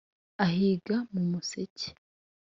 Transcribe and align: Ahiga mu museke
Ahiga 0.45 0.95
mu 1.11 1.21
museke 1.31 1.87